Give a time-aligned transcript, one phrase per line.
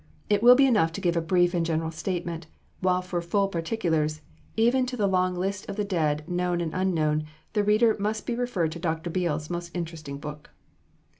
[0.31, 2.47] It will be enough to give a brief and general statement,
[2.79, 4.21] while for full particulars,
[4.57, 8.33] even to the long list of the dead, known and unknown, the reader must be
[8.33, 9.11] referred to Dr.
[9.11, 10.49] Beale's most interesting book.